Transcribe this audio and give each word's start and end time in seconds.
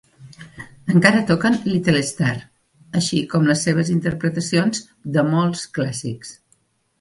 Encara 0.93 1.19
toquen 1.31 1.57
"Little 1.65 2.01
Star", 2.11 2.33
així 3.01 3.19
com 3.35 3.45
les 3.51 3.61
seves 3.69 3.93
interpretacions 3.97 4.83
de 5.19 5.27
molts 5.29 5.63
clàssics. 5.79 6.35